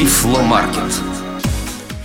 [0.00, 0.94] Тифломаркет.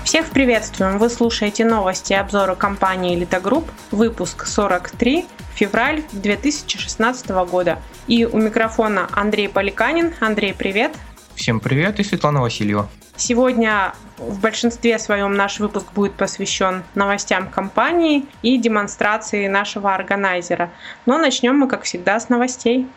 [0.04, 0.98] Всех приветствуем!
[0.98, 7.82] Вы слушаете новости и обзоры компании Group, выпуск 43, февраль 2016 года.
[8.08, 10.14] И у микрофона Андрей Поликанин.
[10.20, 10.92] Андрей, привет!
[11.36, 12.90] Всем привет и Светлана Васильева.
[13.16, 20.70] Сегодня в большинстве своем наш выпуск будет посвящен новостям компании и демонстрации нашего органайзера.
[21.06, 22.88] Но начнем мы, как всегда, с новостей.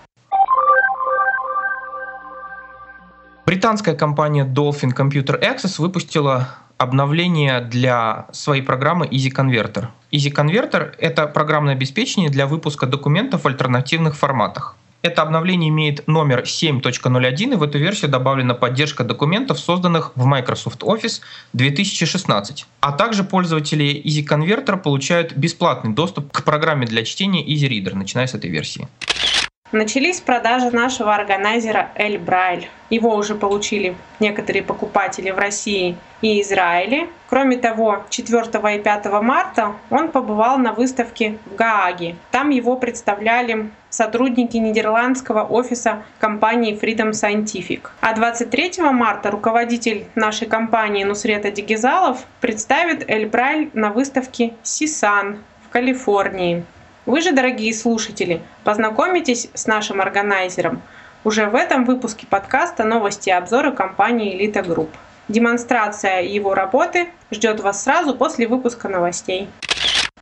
[3.49, 9.87] Британская компания Dolphin Computer Access выпустила обновление для своей программы Easy Converter.
[10.13, 14.77] Easy Converter— это программное обеспечение для выпуска документов в альтернативных форматах.
[15.01, 20.83] Это обновление имеет номер 7.01, и в эту версию добавлена поддержка документов, созданных в Microsoft
[20.83, 21.23] Office
[21.55, 22.67] 2016.
[22.81, 28.27] А также пользователи Easy Converter получают бесплатный доступ к программе для чтения Easy Reader, начиная
[28.27, 28.89] с этой версии.
[29.71, 32.71] Начались продажи нашего органайзера Эль Брайль.
[32.89, 37.09] Его уже получили некоторые покупатели в России и Израиле.
[37.29, 38.45] Кроме того, 4
[38.77, 42.17] и 5 марта он побывал на выставке в Гааге.
[42.31, 47.91] Там его представляли сотрудники нидерландского офиса компании Freedom Scientific.
[48.01, 55.69] А 23 марта руководитель нашей компании Нусрета Дигизалов представит Эль Брайль на выставке Сисан в
[55.69, 56.65] Калифорнии.
[57.09, 60.83] Вы же, дорогие слушатели, познакомитесь с нашим органайзером
[61.25, 64.91] уже в этом выпуске подкаста «Новости и обзоры» компании «Элита Групп».
[65.27, 69.49] Демонстрация его работы ждет вас сразу после выпуска новостей.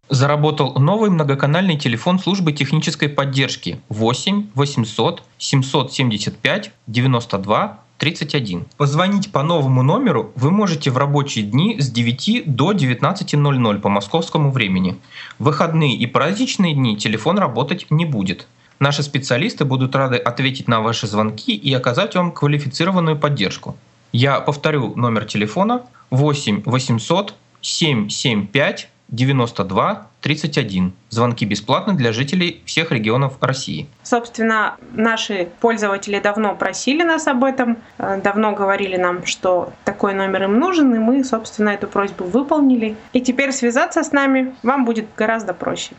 [0.08, 8.66] Заработал новый многоканальный телефон службы технической поддержки 8 800 775 92 31.
[8.76, 14.50] Позвонить по новому номеру вы можете в рабочие дни с 9 до 19.00 по московскому
[14.50, 14.98] времени.
[15.38, 18.46] В выходные и праздничные дни телефон работать не будет.
[18.78, 23.76] Наши специалисты будут рады ответить на ваши звонки и оказать вам квалифицированную поддержку.
[24.12, 30.92] Я повторю номер телефона 8 800 775 92 31.
[31.08, 33.86] Звонки бесплатны для жителей всех регионов России.
[34.02, 40.44] Собственно, наши пользователи давно просили нас об этом, э, давно говорили нам, что такой номер
[40.44, 42.96] им нужен, и мы, собственно, эту просьбу выполнили.
[43.12, 45.94] И теперь связаться с нами вам будет гораздо проще.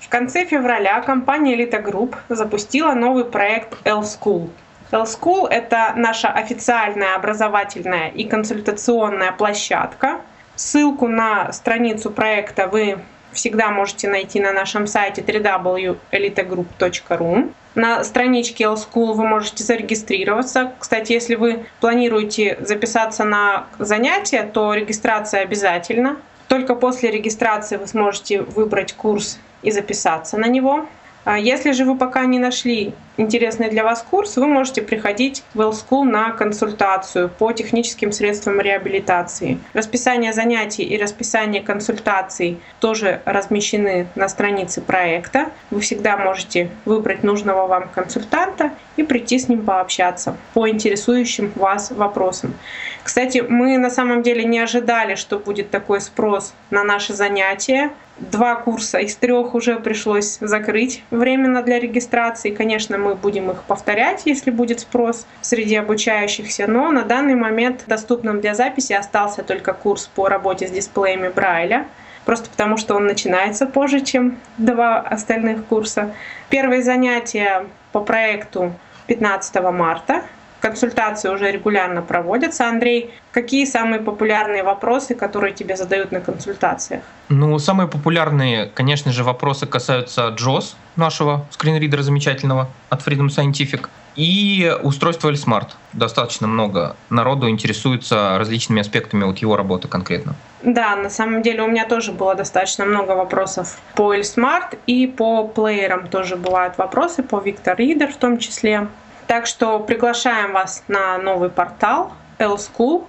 [0.00, 4.48] В конце февраля компания Elite Group запустила новый проект L-School.
[4.90, 10.22] L-School— это наша официальная образовательная и консультационная площадка—
[10.58, 12.98] Ссылку на страницу проекта вы
[13.30, 17.52] всегда можете найти на нашем сайте www.elitegroup.ru.
[17.76, 20.72] На страничке L-School вы можете зарегистрироваться.
[20.80, 26.16] Кстати, если вы планируете записаться на занятия, то регистрация обязательна.
[26.48, 30.86] Только после регистрации вы сможете выбрать курс и записаться на него.
[31.24, 35.60] А если же вы пока не нашли интересный для вас курс, вы можете приходить в
[35.60, 39.58] L-School на консультацию по техническим средствам реабилитации.
[39.74, 45.50] Расписание занятий и расписание консультаций тоже размещены на странице проекта.
[45.70, 51.90] Вы всегда можете выбрать нужного вам консультанта и прийти с ним пообщаться по интересующим вас
[51.90, 52.54] вопросам.
[53.02, 57.90] Кстати, мы на самом деле не ожидали, что будет такой спрос на наши занятия.
[58.18, 62.50] Два курса из трех уже пришлось закрыть временно для регистрации.
[62.50, 68.40] Конечно, мы будем их повторять, если будет спрос среди обучающихся, но на данный момент доступным
[68.40, 71.86] для записи остался только курс по работе с дисплеями Брайля
[72.28, 76.12] просто потому что он начинается позже, чем два остальных курса.
[76.50, 78.74] Первые занятия по проекту
[79.06, 80.24] 15 марта.
[80.60, 82.68] Консультации уже регулярно проводятся.
[82.68, 87.02] Андрей, какие самые популярные вопросы, которые тебе задают на консультациях?
[87.30, 93.88] Ну, самые популярные, конечно же, вопросы касаются JOS, нашего скринридера замечательного от Freedom Scientific,
[94.18, 95.68] и устройства L-Smart.
[95.92, 100.34] Достаточно много народу интересуется различными аспектами вот его работы конкретно.
[100.62, 105.46] Да, на самом деле у меня тоже было достаточно много вопросов по L-Smart и по
[105.46, 108.88] плеерам тоже бывают вопросы, по Victor Reader в том числе.
[109.28, 113.04] Так что приглашаем вас на новый портал L-School.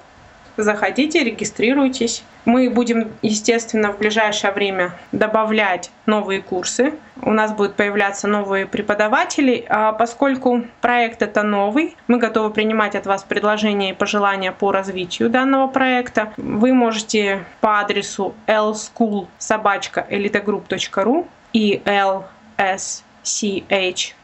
[0.57, 2.23] Заходите, регистрируйтесь.
[2.45, 6.93] Мы будем, естественно, в ближайшее время добавлять новые курсы.
[7.21, 9.65] У нас будут появляться новые преподаватели.
[9.69, 15.29] А поскольку проект это новый, мы готовы принимать от вас предложения и пожелания по развитию
[15.29, 16.33] данного проекта.
[16.37, 21.81] Вы можете по адресу lschool.elitogroup.ru и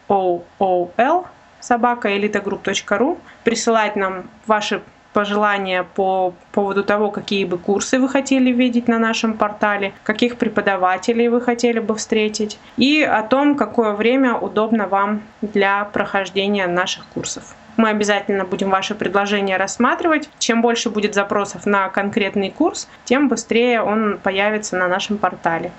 [0.08, 1.26] lschool
[1.60, 4.82] собака elitogroup.ru присылать нам ваши
[5.16, 11.30] пожелания по поводу того, какие бы курсы вы хотели видеть на нашем портале, каких преподавателей
[11.30, 17.56] вы хотели бы встретить и о том, какое время удобно вам для прохождения наших курсов.
[17.78, 20.30] Мы обязательно будем ваши предложения рассматривать.
[20.38, 25.72] Чем больше будет запросов на конкретный курс, тем быстрее он появится на нашем портале.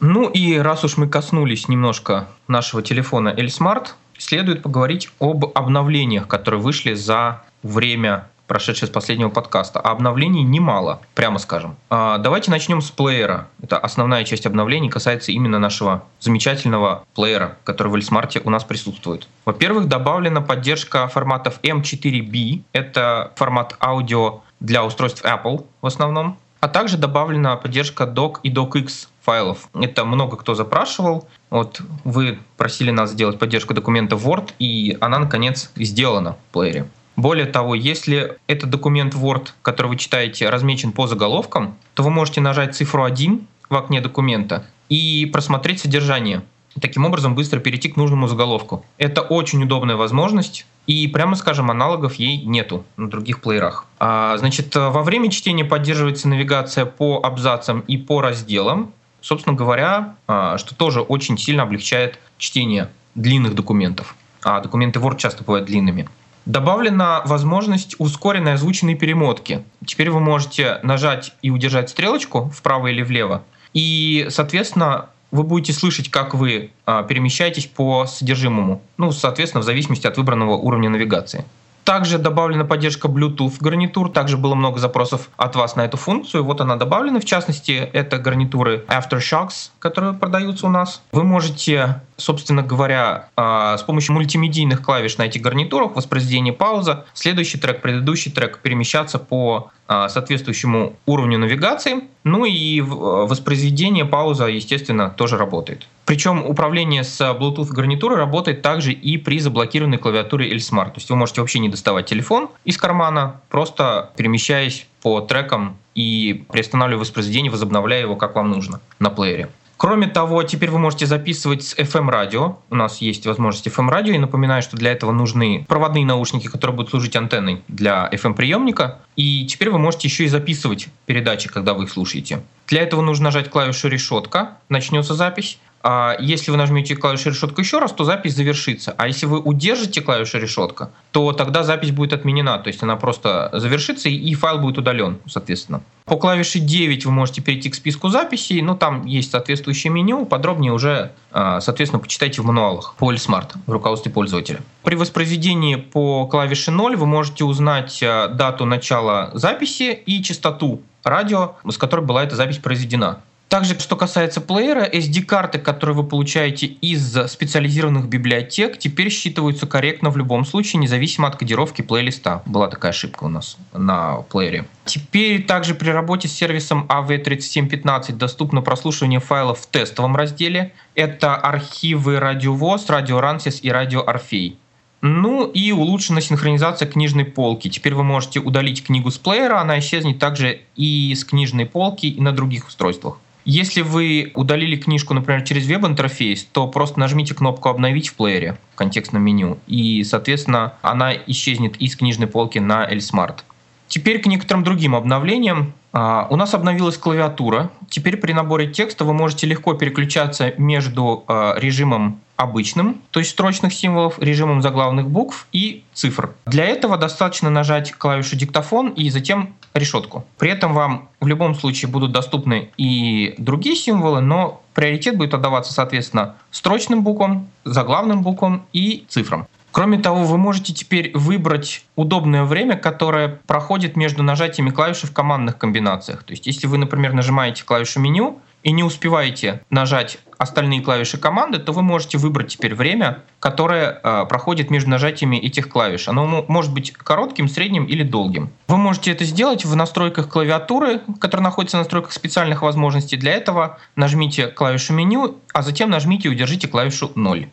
[0.00, 6.60] Ну и раз уж мы коснулись немножко нашего телефона L-Smart, следует поговорить об обновлениях, которые
[6.60, 9.80] вышли за время прошедшее с последнего подкаста.
[9.80, 11.76] А обновлений немало, прямо скажем.
[11.90, 13.48] А, давайте начнем с плеера.
[13.62, 19.28] Это основная часть обновлений касается именно нашего замечательного плеера, который в Эльсмарте у нас присутствует.
[19.44, 22.62] Во-первых, добавлена поддержка форматов M4B.
[22.72, 26.38] Это формат аудио для устройств Apple в основном.
[26.60, 29.68] А также добавлена поддержка doc и docx файлов.
[29.74, 31.28] Это много кто запрашивал.
[31.50, 36.88] Вот вы просили нас сделать поддержку документа Word, и она, наконец, сделана в плеере.
[37.16, 42.40] Более того, если этот документ Word, который вы читаете, размечен по заголовкам, то вы можете
[42.40, 46.42] нажать цифру 1 в окне документа и просмотреть содержание.
[46.80, 48.84] Таким образом быстро перейти к нужному заголовку.
[48.98, 53.86] Это очень удобная возможность, и прямо скажем, аналогов ей нету на других плеерах.
[54.00, 60.58] А, значит, во время чтения поддерживается навигация по абзацам и по разделам, собственно говоря, а,
[60.58, 64.16] что тоже очень сильно облегчает чтение длинных документов.
[64.42, 66.08] А документы Word часто бывают длинными.
[66.46, 69.64] Добавлена возможность ускоренной озвученной перемотки.
[69.86, 73.42] Теперь вы можете нажать и удержать стрелочку вправо или влево,
[73.72, 80.06] и, соответственно, вы будете слышать, как вы а, перемещаетесь по содержимому, ну, соответственно, в зависимости
[80.06, 81.44] от выбранного уровня навигации.
[81.84, 84.10] Также добавлена поддержка Bluetooth гарнитур.
[84.10, 86.42] Также было много запросов от вас на эту функцию.
[86.42, 87.20] Вот она добавлена.
[87.20, 91.02] В частности, это гарнитуры Aftershocks, которые продаются у нас.
[91.12, 97.58] Вы можете, собственно говоря, а, с помощью мультимедийных клавиш на этих гарнитурах, воспроизведение пауза, следующий
[97.58, 102.04] трек, предыдущий трек перемещаться по соответствующему уровню навигации.
[102.24, 102.84] Ну и а,
[103.26, 105.86] воспроизведение пауза, естественно, тоже работает.
[106.06, 110.86] Причем управление с Bluetooth гарнитурой работает также и при заблокированной клавиатуре L-Smart.
[110.86, 116.44] То есть вы можете вообще не доставать телефон из кармана, просто перемещаясь по трекам и
[116.50, 119.48] приостанавливая воспроизведение, возобновляя его как вам нужно на плеере.
[119.76, 122.56] Кроме того, теперь вы можете записывать с FM-радио.
[122.70, 124.14] У нас есть возможность FM-радио.
[124.14, 128.98] И напоминаю, что для этого нужны проводные наушники, которые будут служить антенной для FM-приемника.
[129.16, 132.42] И теперь вы можете еще и записывать передачи, когда вы их слушаете.
[132.66, 135.58] Для этого нужно нажать клавишу «Решетка», начнется запись.
[135.86, 138.94] А если вы нажмете клавишу решетка еще раз, то запись завершится.
[138.96, 142.56] А если вы удержите клавишу решетка, то тогда запись будет отменена.
[142.56, 145.82] То есть она просто завершится и файл будет удален, соответственно.
[146.06, 150.72] По клавише 9 вы можете перейти к списку записей, но там есть соответствующее меню, подробнее
[150.72, 154.60] уже, а, соответственно, почитайте в мануалах по Smart в руководстве пользователя.
[154.84, 161.56] При воспроизведении по клавише 0 вы можете узнать а, дату начала записи и частоту радио,
[161.68, 163.20] с которой была эта запись произведена.
[163.48, 170.16] Также, что касается плеера, SD-карты, которые вы получаете из специализированных библиотек, теперь считываются корректно в
[170.16, 172.42] любом случае, независимо от кодировки плейлиста.
[172.46, 174.64] Была такая ошибка у нас на плеере.
[174.84, 180.72] Теперь также при работе с сервисом AV3715 доступно прослушивание файлов в тестовом разделе.
[180.94, 184.58] Это архивы радиовоз, радио Рансис и радио Орфей.
[185.06, 187.68] Ну и улучшена синхронизация книжной полки.
[187.68, 192.20] Теперь вы можете удалить книгу с плеера, она исчезнет также и с книжной полки, и
[192.22, 193.18] на других устройствах.
[193.44, 198.76] Если вы удалили книжку, например, через веб-интерфейс, то просто нажмите кнопку «Обновить» в плеере в
[198.76, 203.40] контекстном меню, и, соответственно, она исчезнет из книжной полки на L-Smart.
[203.86, 205.74] Теперь к некоторым другим обновлениям.
[205.94, 207.70] А, у нас обновилась клавиатура.
[207.88, 213.72] Теперь при наборе текста вы можете легко переключаться между а, режимом обычным, то есть строчных
[213.72, 216.34] символов, режимом заглавных букв и цифр.
[216.46, 220.24] Для этого достаточно нажать клавишу диктофон и затем решетку.
[220.36, 225.72] При этом вам в любом случае будут доступны и другие символы, но приоритет будет отдаваться,
[225.72, 229.46] соответственно, строчным буквам, заглавным буквам и цифрам.
[229.74, 235.58] Кроме того, вы можете теперь выбрать удобное время, которое проходит между нажатиями клавиши в командных
[235.58, 236.22] комбинациях.
[236.22, 241.58] То есть, если вы, например, нажимаете клавишу меню и не успеваете нажать остальные клавиши команды,
[241.58, 246.06] то вы можете выбрать теперь время, которое э, проходит между нажатиями этих клавиш.
[246.06, 248.50] Оно может быть коротким, средним или долгим.
[248.68, 253.16] Вы можете это сделать в настройках клавиатуры, которая находится в настройках специальных возможностей.
[253.16, 257.48] Для этого нажмите клавишу меню, а затем нажмите и удержите клавишу 0.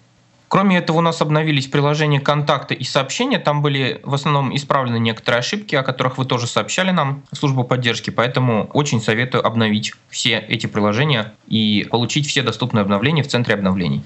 [0.52, 3.40] Кроме этого, у нас обновились приложения контакты и сообщения.
[3.40, 8.10] Там были в основном исправлены некоторые ошибки, о которых вы тоже сообщали нам, службу поддержки.
[8.10, 14.04] Поэтому очень советую обновить все эти приложения и получить все доступные обновления в центре обновлений.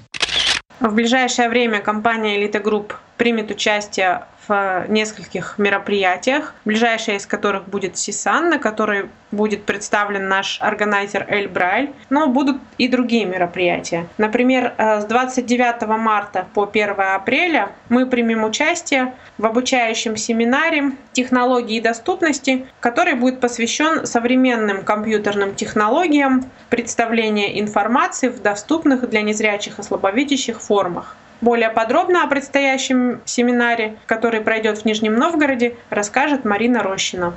[0.78, 7.96] В ближайшее время компания Elite Group примет участие в нескольких мероприятиях, ближайшее из которых будет
[7.96, 14.06] Сисан, на которой будет представлен наш органайзер Эль Брайль, но будут и другие мероприятия.
[14.18, 21.80] Например, э, с 29 марта по 1 апреля мы примем участие в обучающем семинаре «Технологии
[21.80, 30.60] доступности», который будет посвящен современным компьютерным технологиям представления информации в доступных для незрячих и слабовидящих
[30.60, 31.16] формах.
[31.40, 37.36] Более подробно о предстоящем семинаре, который пройдет в Нижнем Новгороде, расскажет Марина Рощина.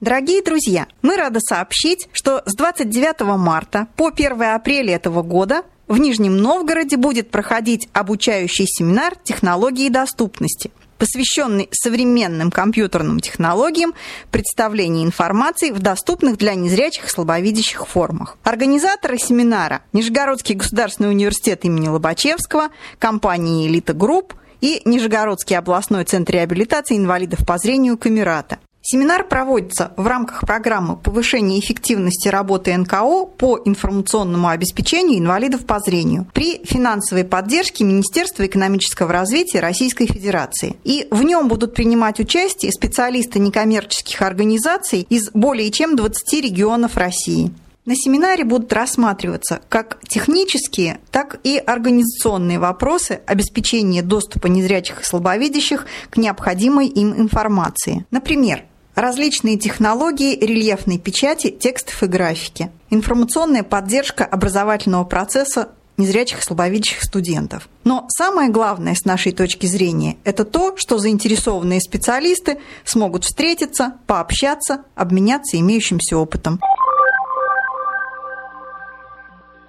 [0.00, 5.98] Дорогие друзья, мы рады сообщить, что с 29 марта по 1 апреля этого года в
[5.98, 13.94] Нижнем Новгороде будет проходить обучающий семинар технологии доступности, посвященный современным компьютерным технологиям
[14.30, 18.36] представления информации в доступных для незрячих и слабовидящих формах.
[18.44, 26.98] Организаторы семинара– Нижегородский государственный университет имени Лобачевского, компания «Элита Групп» и Нижегородский областной центр реабилитации
[26.98, 28.58] инвалидов по зрению «Камерата».
[28.92, 36.26] Семинар проводится в рамках программы повышения эффективности работы НКО по информационному обеспечению инвалидов по зрению
[36.34, 40.74] при финансовой поддержке Министерства экономического развития Российской Федерации.
[40.82, 47.52] И в нем будут принимать участие специалисты некоммерческих организаций из более чем 20 регионов России.
[47.86, 55.86] На семинаре будут рассматриваться как технические, так и организационные вопросы обеспечения доступа незрячих и слабовидящих
[56.10, 58.04] к необходимой им информации.
[58.10, 65.68] Например, различные технологии рельефной печати, текстов и графики, информационная поддержка образовательного процесса
[66.00, 67.68] незрячих и слабовидящих студентов.
[67.84, 74.84] Но самое главное с нашей точки зрения– это то, что заинтересованные специалисты смогут встретиться, пообщаться,
[74.94, 76.58] обменяться имеющимся опытом.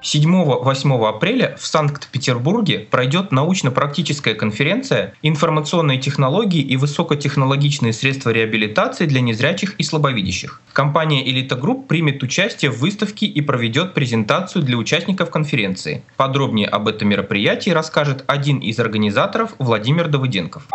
[0.01, 9.75] 7-8 апреля в Санкт-Петербурге пройдет научно-практическая конференция «Информационные технологии и высокотехнологичные средства реабилитации для незрячих
[9.75, 10.61] и слабовидящих».
[10.73, 16.03] Компания «Элита Групп» примет участие в выставке и проведет презентацию для участников конференции.
[16.17, 20.67] Подробнее об этом мероприятии расскажет один из организаторов Владимир Давыденков.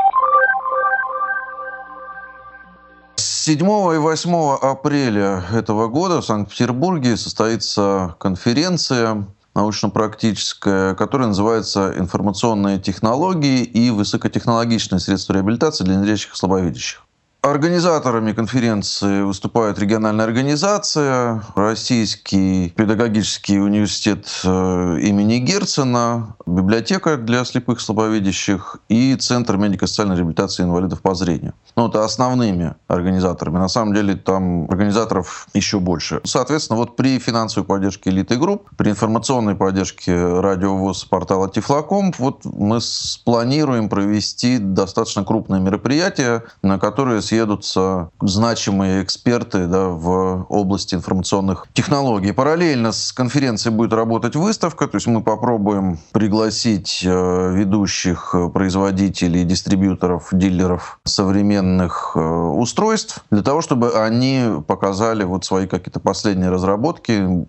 [3.46, 13.62] 7 и 8 апреля этого года в Санкт-Петербурге состоится конференция научно-практическая, которая называется «Информационные технологии
[13.62, 17.05] и высокотехнологичные средства реабилитации для незрячих и слабовидящих».
[17.42, 28.78] Организаторами конференции выступает региональная организация, Российский педагогический университет э, имени Герцена, библиотека для слепых слабовидящих
[28.88, 31.54] и Центр медико-социальной реабилитации инвалидов по зрению.
[31.76, 33.58] Ну, это основными организаторами.
[33.58, 36.20] На самом деле там организаторов еще больше.
[36.24, 42.80] Соответственно, вот при финансовой поддержке элиты групп, при информационной поддержке радиовоз портала Тифлоком, вот мы
[42.80, 52.32] спланируем провести достаточно крупное мероприятие, на которое съедутся значимые эксперты да, в области информационных технологий.
[52.32, 60.28] Параллельно с конференцией будет работать выставка, то есть мы попробуем пригласить э, ведущих производителей, дистрибьюторов,
[60.32, 67.46] дилеров современных э, устройств для того, чтобы они показали вот свои какие-то последние разработки,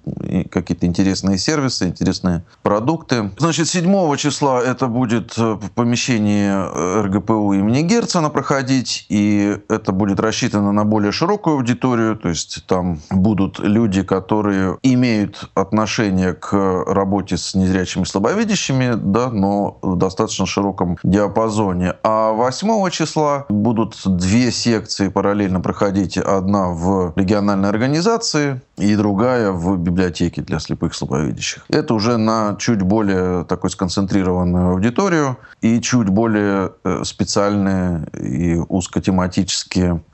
[0.50, 3.32] какие-то интересные сервисы, интересные продукты.
[3.38, 10.72] Значит, 7 числа это будет в помещении РГПУ имени Герцена проходить, и это будет рассчитано
[10.72, 16.54] на более широкую аудиторию, то есть там будут люди, которые имеют отношение к
[16.88, 21.96] работе с незрячими и слабовидящими, да, но в достаточно широком диапазоне.
[22.04, 26.18] А 8 числа будут две секции параллельно проходить.
[26.18, 31.66] Одна в региональной организации и другая в библиотеке для слепых и слабовидящих.
[31.70, 39.57] Это уже на чуть более такой сконцентрированную аудиторию и чуть более э, специальные и узкотематические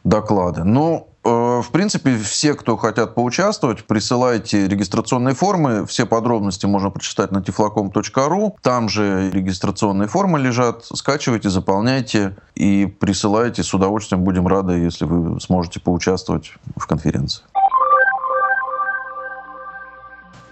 [0.03, 0.63] доклады.
[0.63, 5.85] Но э, в принципе, все, кто хотят поучаствовать, присылайте регистрационные формы.
[5.85, 8.55] Все подробности можно прочитать на tiflacom.ru.
[8.61, 10.85] Там же регистрационные формы лежат.
[10.85, 13.63] Скачивайте, заполняйте и присылайте.
[13.63, 17.43] С удовольствием будем рады, если вы сможете поучаствовать в конференции.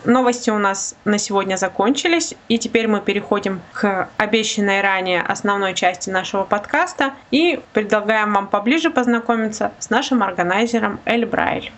[0.04, 6.10] Новости у нас на сегодня закончились, и теперь мы переходим к обещанной ранее основной части
[6.10, 11.72] нашего подкаста и предлагаем вам поближе познакомиться с нашим органайзером Эль Брайль.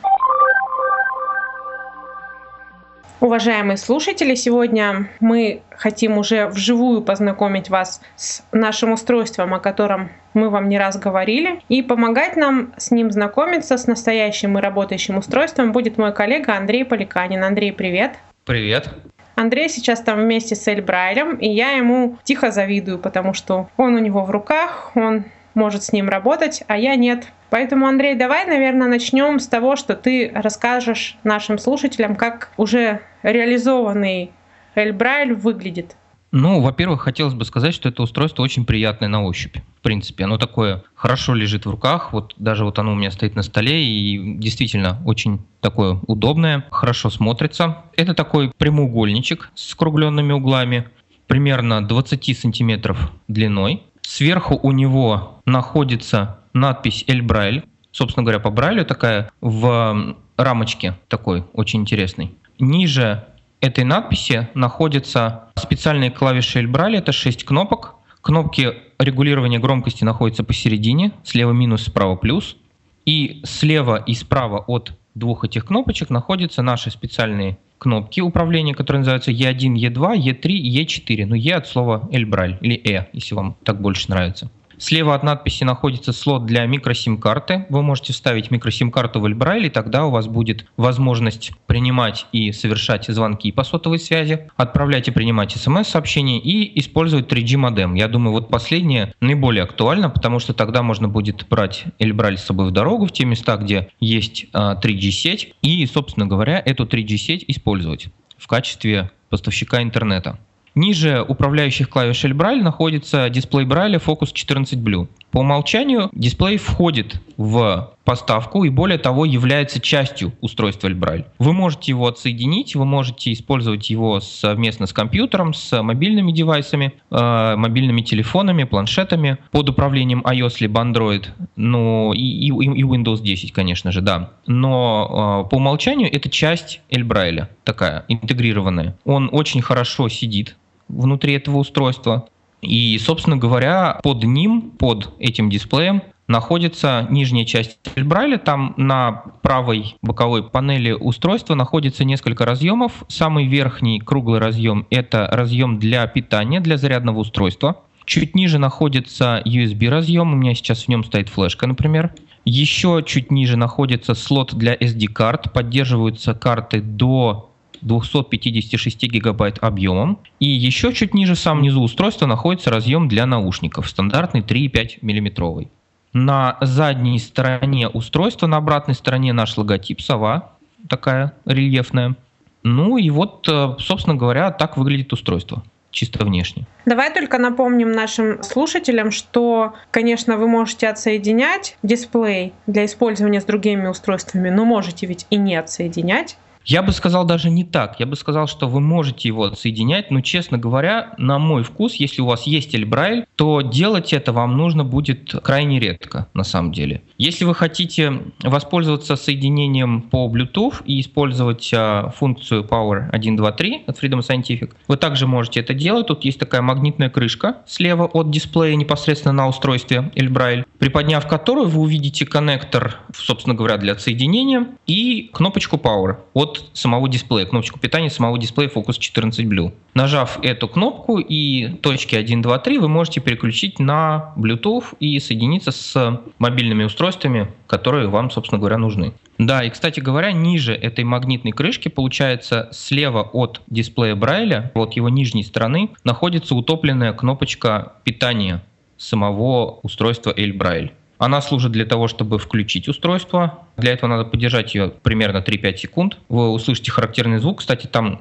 [3.24, 10.50] Уважаемые слушатели, сегодня мы хотим уже вживую познакомить вас с нашим устройством, о котором мы
[10.50, 11.62] вам не раз говорили.
[11.70, 16.84] И помогать нам с ним знакомиться, с настоящим и работающим устройством будет мой коллега Андрей
[16.84, 17.46] Поликанин.
[17.46, 18.20] Андрей, привет!
[18.44, 18.89] Привет!
[19.36, 23.96] Андрей сейчас там вместе с Эль Брайлем, и я ему тихо завидую, потому что он
[23.96, 27.27] у него в руках, он может с ним работать, а я нет.
[27.53, 34.31] Поэтому, Андрей, давай, наверное, начнем с того, что ты расскажешь нашим слушателям, как уже реализованный
[34.74, 35.95] Эль Брайль выглядит.
[36.31, 39.57] Ну, во-первых, хотелось бы сказать, что это устройство очень приятное на ощупь.
[39.77, 42.12] В принципе, оно такое хорошо лежит в руках.
[42.12, 47.12] Вот даже вот оно у меня стоит на столе и действительно очень такое удобное, хорошо
[47.12, 47.83] смотрится.
[47.95, 50.88] Это такой прямоугольничек с скругленными углами,
[51.27, 53.83] примерно 20 сантиметров длиной.
[54.01, 57.63] Сверху у него находится надпись «Эль Брайль».
[57.91, 62.31] Собственно говоря, по Брайлю такая в рамочке такой очень интересный.
[62.60, 63.25] Ниже
[63.62, 66.98] этой надписи находятся специальные клавиши Эль Брайль.
[66.98, 67.95] Это 6 кнопок.
[68.22, 71.12] Кнопки регулирования громкости находятся посередине.
[71.24, 72.57] Слева минус, справа плюс.
[73.05, 79.31] И слева и справа от двух этих кнопочек находятся наши специальные кнопки управления, которые называются
[79.31, 81.25] E1, E2, E3 и E4.
[81.25, 84.50] Ну, E от слова Эльбраль или E, если вам так больше нравится.
[84.77, 87.65] Слева от надписи находится слот для микросим-карты.
[87.70, 93.51] Вы можете вставить микросим-карту в Эльбрайль, тогда у вас будет возможность принимать и совершать звонки
[93.51, 97.94] по сотовой связи, отправлять и принимать смс-сообщения и использовать 3G модем.
[97.96, 102.68] Я думаю, вот последнее наиболее актуально, потому что тогда можно будет брать Эльбраль с собой
[102.68, 108.08] в дорогу в те места, где есть 3G-сеть, а, и, собственно говоря, эту 3G-сеть использовать
[108.38, 110.38] в качестве поставщика интернета.
[110.75, 115.08] Ниже управляющих клавиш Эльбраль находится дисплей Брайля Focus 14 Blue.
[115.30, 121.25] По умолчанию дисплей входит в поставку и более того является частью устройства Эльбраль.
[121.39, 127.56] Вы можете его отсоединить, вы можете использовать его совместно с компьютером, с мобильными девайсами, э,
[127.56, 133.92] мобильными телефонами, планшетами под управлением iOS либо Android, ну и, и, и Windows 10, конечно
[133.92, 134.32] же, да.
[134.48, 138.98] Но э, по умолчанию это часть Эльбрайля, такая интегрированная.
[139.06, 140.56] Он очень хорошо сидит
[140.88, 142.28] внутри этого устройства.
[142.62, 148.38] И, собственно говоря, под ним, под этим дисплеем находится нижняя часть Брайля.
[148.38, 153.04] Там на правой боковой панели устройства находится несколько разъемов.
[153.10, 157.82] Самый верхний круглый разъем– это разъем для питания, для зарядного устройства.
[158.06, 162.14] Чуть ниже находится USB разъем, у меня сейчас в нем стоит флешка, например.
[162.46, 167.52] Еще чуть ниже находится слот для SD-карт, поддерживаются карты до
[167.83, 170.19] 256 гигабайт объемом.
[170.39, 175.67] И еще чуть ниже, в самом низу устройства, находится разъем для наушников, стандартный 3,5 мм.
[176.13, 180.53] На задней стороне устройства, на обратной стороне наш логотип сова,
[180.87, 182.15] такая рельефная.
[182.63, 186.65] Ну и вот, э, собственно говоря, так выглядит устройство чисто внешне.
[186.85, 193.87] Давай только напомним нашим слушателям, что, конечно, вы можете отсоединять дисплей для использования с другими
[193.87, 196.37] устройствами, но можете ведь и не отсоединять.
[196.66, 198.00] Я бы сказал даже не так.
[198.00, 202.22] Я бы сказал, что вы можете его отсоединять, но, честно говоря, на мой вкус, если
[202.22, 207.02] у вас есть Эльбрайль, то делать это вам нужно будет крайне редко, на самом деле.
[207.18, 214.20] Если вы хотите воспользоваться соединением по Bluetooth и использовать а, функцию Power 123 от Freedom
[214.20, 216.08] Scientific, вы также можете это делать.
[216.08, 221.82] Тут есть такая магнитная крышка слева от дисплея непосредственно на устройстве Эльбрайль, приподняв которую вы
[221.82, 228.37] увидите коннектор, собственно говоря, для отсоединения и кнопочку Power от самого дисплея, кнопочку питания самого
[228.37, 229.74] дисплея Focus 14 Blue.
[229.94, 235.72] Нажав эту кнопку и точки 1, 2, 3 вы можете переключить на Bluetooth и соединиться
[235.72, 239.13] с мобильными устройствами, которые вам, собственно говоря, нужны.
[239.37, 245.09] Да, и, кстати говоря, ниже этой магнитной крышки, получается, слева от дисплея Брайля, вот его
[245.09, 248.63] нижней стороны, находится утопленная кнопочка питания
[248.98, 250.92] самого устройства L Braille.
[251.24, 253.59] Она служит для того, чтобы включить устройство.
[253.77, 256.18] Для этого надо подержать ее примерно 3-5 секунд.
[256.27, 257.59] Вы услышите характерный звук.
[257.59, 258.20] Кстати, там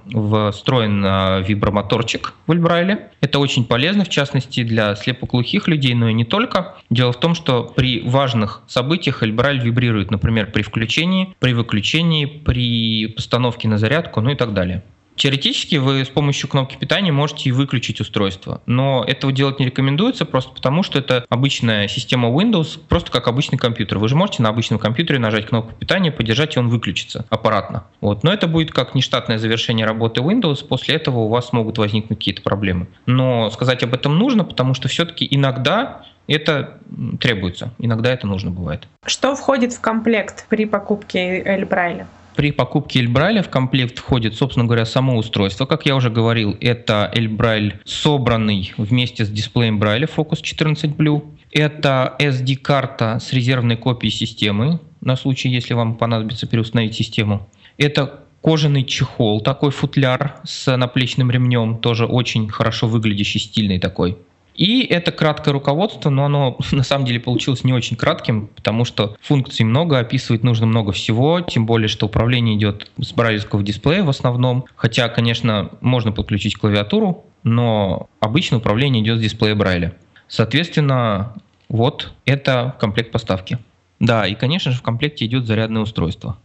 [0.52, 3.10] встроен а, вибромоторчик в Эльбрайле.
[3.20, 6.76] Это очень полезно, в частности, для слепоглухих людей, но и не только.
[6.90, 13.08] Дело в том, что при важных событиях Эльбрайль вибрирует, например, при включении, при выключении, при
[13.08, 14.84] постановке на зарядку, ну и так далее.
[15.22, 20.24] Теоретически вы с помощью кнопки питания можете и выключить устройство, но этого делать не рекомендуется
[20.24, 23.98] просто потому, что это обычная система Windows, просто как обычный компьютер.
[23.98, 27.84] Вы же можете на обычном компьютере нажать кнопку питания, подержать, и он выключится аппаратно.
[28.00, 28.24] Вот.
[28.24, 32.42] Но это будет как нештатное завершение работы Windows, после этого у вас могут возникнуть какие-то
[32.42, 32.88] проблемы.
[33.06, 36.80] Но сказать об этом нужно, потому что все-таки иногда это
[37.20, 38.88] требуется, иногда это нужно бывает.
[39.06, 42.08] Что входит в комплект при покупке Эль Брайля?
[42.36, 45.66] При покупке Эльбрайля в комплект входит, собственно говоря, само устройство.
[45.66, 51.22] Как я уже говорил, это Эльбрайль, собранный вместе с дисплеем Брайля Focus 14 Blue.
[51.50, 57.48] Это SD-карта с резервной копией системы, на случай, если вам понадобится переустановить систему.
[57.76, 64.16] Это кожаный чехол, такой футляр с наплечным ремнем, тоже очень хорошо выглядящий, стильный такой.
[64.54, 69.16] И это краткое руководство, но оно на самом деле получилось не очень кратким, потому что
[69.20, 74.08] функций много, описывать нужно много всего, тем более, что управление идет с брайлевского дисплея в
[74.08, 74.66] основном.
[74.76, 79.94] Хотя, конечно, можно подключить клавиатуру, но обычно управление идет с дисплея Брайля.
[80.28, 81.34] Соответственно,
[81.68, 83.58] вот это комплект поставки.
[83.98, 86.36] Да, и, конечно же, в комплекте идет зарядное устройство.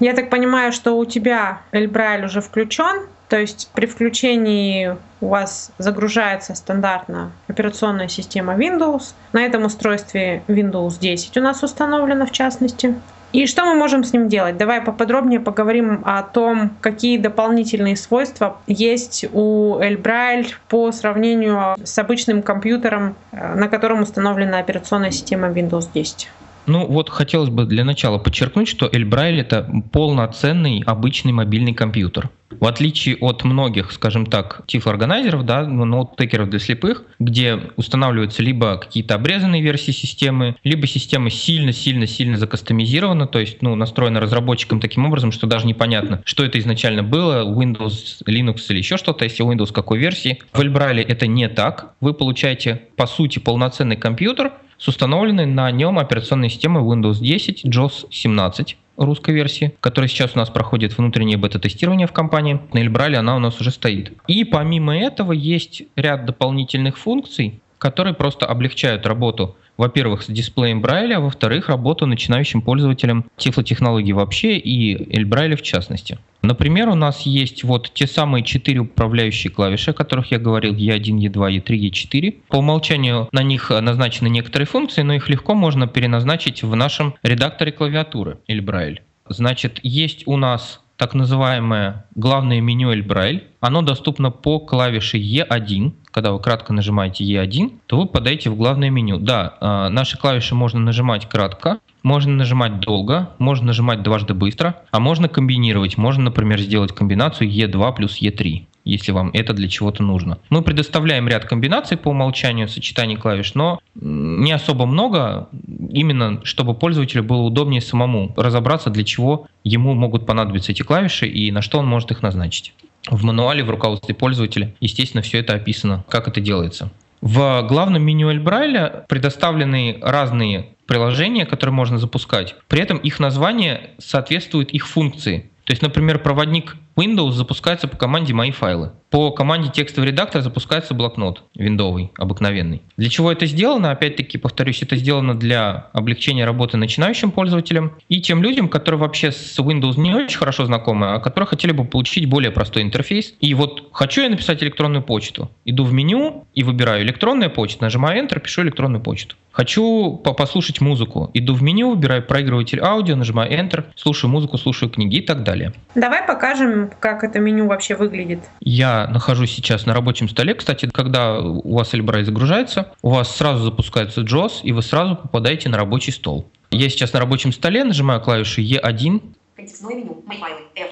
[0.00, 5.70] Я так понимаю, что у тебя Эльбрайль уже включен, то есть при включении у вас
[5.78, 9.14] загружается стандартно операционная система Windows.
[9.32, 12.94] На этом устройстве Windows 10 у нас установлено в частности.
[13.32, 14.58] И что мы можем с ним делать?
[14.58, 22.42] Давай поподробнее поговорим о том, какие дополнительные свойства есть у Эльбрайль по сравнению с обычным
[22.42, 26.28] компьютером, э, на котором установлена операционная система Windows 10.
[26.66, 32.30] Ну вот хотелось бы для начала подчеркнуть, что Эльбрайль это полноценный обычный мобильный компьютер.
[32.60, 38.76] В отличие от многих, скажем так, тифлорганайзеров, да, ну, ноут-текеров для слепых, где устанавливаются либо
[38.76, 45.32] какие-то обрезанные версии системы, либо система сильно-сильно-сильно закастомизирована, то есть ну, настроена разработчиком таким образом,
[45.32, 49.98] что даже непонятно, что это изначально было, Windows, Linux или еще что-то, если Windows какой
[49.98, 50.38] версии.
[50.52, 51.94] В Эльбрайле это не так.
[52.00, 58.08] Вы получаете, по сути, полноценный компьютер, с установленной на нем операционной системой Windows 10 JOS
[58.10, 62.58] 17 русской версии, которая сейчас у нас проходит внутреннее бета-тестирование в компании.
[62.72, 64.12] На Эльбрале она у нас уже стоит.
[64.26, 71.16] И помимо этого есть ряд дополнительных функций, которые просто облегчают работу во-первых, с дисплеем Брайля,
[71.16, 76.18] а во-вторых, работу начинающим пользователям тифлотехнологий вообще и Эльбрайля в частности.
[76.42, 81.00] Например, у нас есть вот те самые четыре управляющие клавиши, о которых я говорил, E1,
[81.00, 82.34] E2, E3, E4.
[82.48, 87.72] По умолчанию на них назначены некоторые функции, но их легко можно переназначить в нашем редакторе
[87.72, 89.02] клавиатуры Эльбрайль.
[89.28, 93.48] Значит, есть у нас так называемое главное меню Эльбрайль.
[93.58, 95.94] Оно доступно по клавише E1.
[96.12, 99.18] Когда вы кратко нажимаете E1, то вы подаете в главное меню.
[99.18, 105.00] Да, а, наши клавиши можно нажимать кратко, можно нажимать долго, можно нажимать дважды быстро, а
[105.00, 105.98] можно комбинировать.
[105.98, 110.38] Можно, например, сделать комбинацию E2 плюс E3 если вам это для чего-то нужно.
[110.50, 115.48] Мы предоставляем ряд комбинаций по умолчанию сочетаний клавиш, но не особо много,
[115.92, 121.50] именно чтобы пользователю было удобнее самому разобраться, для чего ему могут понадобиться эти клавиши и
[121.52, 122.74] на что он может их назначить.
[123.08, 126.90] В мануале, в руководстве пользователя, естественно, все это описано, как это делается.
[127.20, 132.56] В главном меню Эльбрайля предоставлены разные приложения, которые можно запускать.
[132.68, 135.50] При этом их название соответствует их функции.
[135.64, 138.90] То есть, например, проводник Windows запускается по команде «Мои файлы».
[139.12, 142.80] По команде текстовый редактор запускается блокнот виндовый, обыкновенный.
[142.96, 143.90] Для чего это сделано?
[143.90, 149.58] Опять-таки, повторюсь, это сделано для облегчения работы начинающим пользователям и тем людям, которые вообще с
[149.58, 153.34] Windows не очень хорошо знакомы, а которые хотели бы получить более простой интерфейс.
[153.38, 155.50] И вот хочу я написать электронную почту.
[155.66, 159.36] Иду в меню и выбираю электронная почта, нажимаю Enter, пишу электронную почту.
[159.52, 161.30] Хочу послушать музыку.
[161.34, 165.74] Иду в меню, выбираю проигрыватель аудио, нажимаю Enter, слушаю музыку, слушаю книги и так далее.
[165.94, 168.40] Давай покажем, как это меню вообще выглядит.
[168.60, 170.54] Я нахожусь сейчас на рабочем столе.
[170.54, 175.68] Кстати, когда у вас Эльбрай загружается, у вас сразу запускается JOS, и вы сразу попадаете
[175.68, 176.48] на рабочий стол.
[176.70, 179.20] Я сейчас на рабочем столе, нажимаю клавишу E1.
[179.56, 180.22] Контекстное меню.
[180.26, 180.60] Мои файлы.
[180.74, 180.90] F.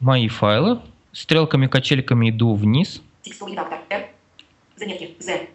[0.00, 0.80] Мои файлы.
[1.12, 3.02] Стрелками-качельками иду вниз.
[3.22, 3.78] Текстовый редактор.
[3.90, 4.08] R.
[4.76, 5.14] Заметки.
[5.18, 5.48] Z.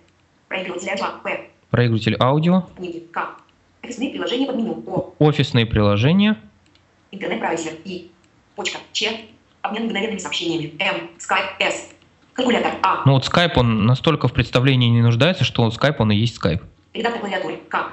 [0.47, 1.23] Проигрыватель А2.
[1.23, 1.49] P.
[1.69, 2.61] Проигрыватель аудио.
[2.75, 2.99] Книги.
[3.11, 3.37] К.
[3.83, 4.83] Офисные приложения под меню.
[4.87, 5.13] О.
[5.19, 6.37] Офисные приложения.
[7.11, 7.73] Интернет-браузер.
[7.85, 8.09] И.
[8.55, 8.79] Почта.
[8.93, 9.25] Ч.
[9.61, 10.73] Обмен мгновенными сообщениями.
[10.79, 11.09] М.
[11.19, 11.59] Skype.
[11.59, 11.89] S.
[12.37, 12.73] Калькулятор.
[12.83, 13.01] А.
[13.05, 16.61] Ну вот Skype, он настолько в представлении не нуждается, что Skype, он и есть Skype.
[16.93, 17.59] Редактор клавиатуры.
[17.67, 17.85] К.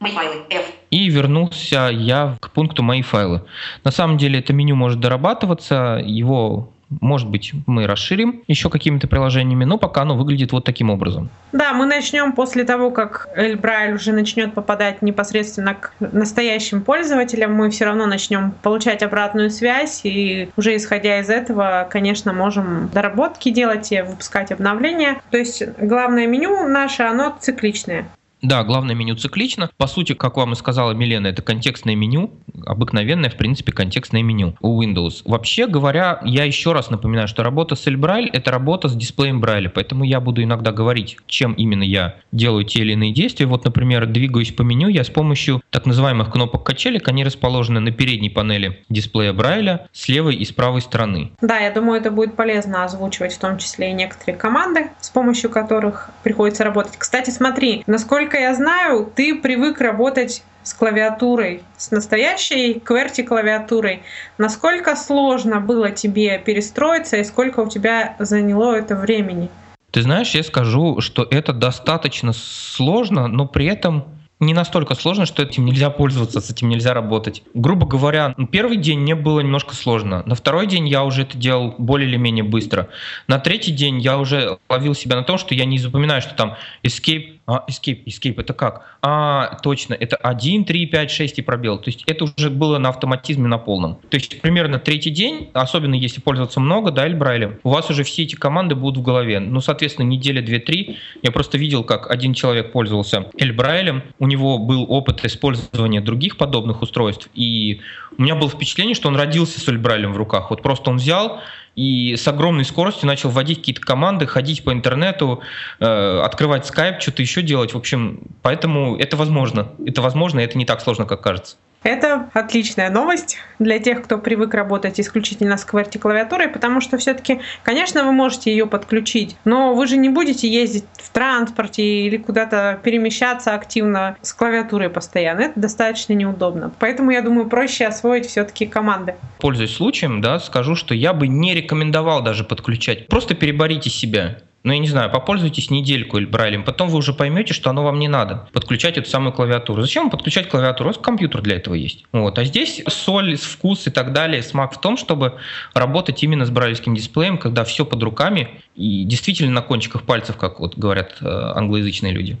[0.00, 0.34] Мои файлы.
[0.50, 0.72] F.
[0.90, 3.44] И вернулся я к пункту «Мои файлы».
[3.84, 9.64] На самом деле это меню может дорабатываться, его может быть, мы расширим еще какими-то приложениями,
[9.64, 11.30] но пока оно выглядит вот таким образом.
[11.52, 17.54] Да, мы начнем после того, как Эльбрайль уже начнет попадать непосредственно к настоящим пользователям.
[17.54, 23.50] Мы все равно начнем получать обратную связь, и уже исходя из этого, конечно, можем доработки
[23.50, 25.20] делать и выпускать обновления.
[25.30, 28.06] То есть главное меню наше, оно цикличное.
[28.42, 29.70] Да, главное меню циклично.
[29.76, 32.32] По сути, как вам и сказала Милена, это контекстное меню,
[32.66, 35.22] обыкновенное, в принципе, контекстное меню у Windows.
[35.24, 39.70] Вообще говоря, я еще раз напоминаю, что работа с Эльбрайль— это работа с дисплеем Брайля,
[39.70, 43.46] поэтому я буду иногда говорить, чем именно я делаю те или иные действия.
[43.46, 47.90] Вот, например, двигаюсь по меню, я с помощью так называемых кнопок качелек, они расположены на
[47.90, 51.32] передней панели дисплея Брайля с левой и с правой стороны.
[51.40, 55.48] Да, я думаю, это будет полезно озвучивать в том числе и некоторые команды, с помощью
[55.50, 56.96] которых приходится работать.
[56.98, 64.02] Кстати, смотри, насколько насколько я знаю, ты привык работать с клавиатурой, с настоящей QWERTY клавиатурой.
[64.36, 69.48] Насколько сложно было тебе перестроиться и сколько у тебя заняло это времени?
[69.92, 74.04] Ты знаешь, я скажу, что это достаточно сложно, но при этом
[74.40, 77.42] не настолько сложно, что этим нельзя пользоваться, с этим нельзя работать.
[77.54, 80.24] Грубо говоря, первый день мне было немножко сложно.
[80.26, 82.88] На второй день я уже это делал более или менее быстро.
[83.28, 86.56] На третий день я уже ловил себя на том, что я не запоминаю, что там
[86.82, 88.84] escape а, escape, escape, это как?
[89.02, 91.78] А, точно, это 1, 3, 5, 6 и пробел.
[91.78, 93.96] То есть это уже было на автоматизме на полном.
[94.10, 98.24] То есть примерно третий день, особенно если пользоваться много, да, Эльбрайлем, у вас уже все
[98.24, 99.38] эти команды будут в голове.
[99.38, 104.84] Ну, соответственно, неделя 2-3, я просто видел, как один человек пользовался Эльбрайлем, у него был
[104.88, 107.80] опыт использования других подобных устройств, и
[108.18, 110.50] у меня было впечатление, что он родился с Эльбрайлем в руках.
[110.50, 111.40] Вот просто он взял,
[111.76, 115.42] и с огромной скоростью начал вводить какие-то команды, ходить по интернету,
[115.78, 117.74] э, открывать скайп, что-то еще делать.
[117.74, 119.72] В общем, поэтому это возможно.
[119.84, 121.56] Это возможно, и это не так сложно, как кажется.
[121.82, 127.40] Это отличная новость для тех, кто привык работать исключительно с QWERTY клавиатурой, потому что все-таки,
[127.62, 132.80] конечно, вы можете ее подключить, но вы же не будете ездить в транспорте или куда-то
[132.82, 135.42] перемещаться активно с клавиатурой постоянно.
[135.42, 136.72] Это достаточно неудобно.
[136.78, 139.14] Поэтому, я думаю, проще освоить все-таки команды.
[139.38, 143.06] Пользуясь случаем, да, скажу, что я бы не рекомендовал даже подключать.
[143.06, 147.54] Просто переборите себя ну, я не знаю, попользуйтесь недельку или брайлем, потом вы уже поймете,
[147.54, 148.48] что оно вам не надо.
[148.52, 149.80] Подключать эту самую клавиатуру.
[149.80, 150.90] Зачем подключать клавиатуру?
[150.90, 152.04] У вас компьютер для этого есть.
[152.10, 152.36] Вот.
[152.36, 155.34] А здесь соль, вкус и так далее, смак в том, чтобы
[155.72, 160.58] работать именно с брайлевским дисплеем, когда все под руками и действительно на кончиках пальцев, как
[160.58, 162.36] вот говорят э, англоязычные люди.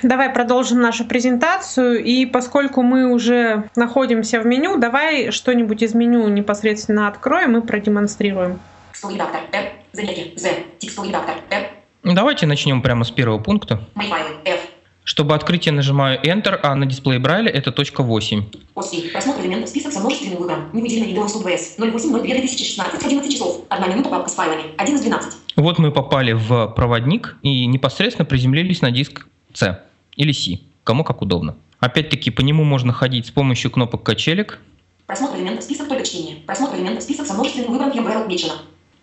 [0.00, 2.04] Давай продолжим нашу презентацию.
[2.04, 8.60] И поскольку мы уже находимся в меню, давай что-нибудь из меню непосредственно откроем и продемонстрируем.
[9.06, 9.40] Редактор.
[9.52, 9.72] Р.
[9.92, 10.32] Занятие.
[10.36, 10.48] З.
[10.78, 11.36] Текстовый редактор.
[11.50, 11.70] Р.
[12.02, 13.84] Давайте начнем прямо с первого пункта.
[13.94, 14.30] Мои файлы.
[14.44, 14.60] F.
[15.04, 18.44] Чтобы открыть, я нажимаю Enter, а на дисплее Брайля это точка 8.
[18.74, 19.08] Оси.
[19.10, 20.68] Просмотр элементов список со множественным выбором.
[20.72, 21.78] Не выделено Windows UBS.
[21.78, 23.06] 08.02.2016.
[23.06, 23.62] 11 часов.
[23.68, 24.64] Одна минута папка с файлами.
[24.76, 25.34] 1 из 12.
[25.56, 29.82] Вот мы попали в проводник и непосредственно приземлились на диск C
[30.16, 30.60] или C.
[30.84, 31.56] Кому как удобно.
[31.80, 34.58] Опять-таки по нему можно ходить с помощью кнопок качелек.
[35.06, 36.36] Просмотр элементов список только чтение.
[36.46, 38.54] Просмотр элементов список со множественным выбором URL отмечено.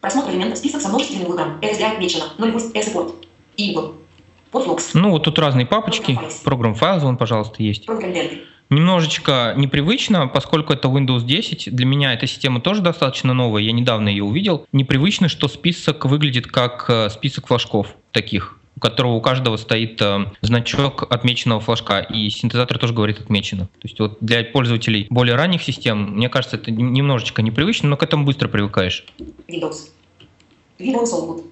[0.06, 1.60] Просмотр элементов список со множественным выбором.
[1.62, 2.26] RSDI отмечено.
[2.38, 3.16] 08 support.
[3.58, 3.96] Ingo.
[4.52, 4.92] Podlogs.
[4.94, 6.20] Ну, вот тут разные папочки.
[6.44, 7.88] Программ файл, вон, пожалуйста, есть.
[8.70, 11.76] Немножечко непривычно, поскольку это Windows 10.
[11.76, 13.64] Для меня эта система тоже достаточно новая.
[13.64, 14.68] Я недавно ее увидел.
[14.72, 20.26] Непривычно, что список выглядит как э, список флажков таких у которого у каждого стоит э,
[20.42, 23.68] значок отмеченного флажка, и синтезатор тоже говорит отмечено.
[23.68, 28.04] То есть вот для пользователей более ранних систем, мне кажется, это немножечко непривычно, но к
[28.04, 29.06] этому быстро привыкаешь.
[29.48, 29.92] Windows.
[30.80, 31.44] Windows Output.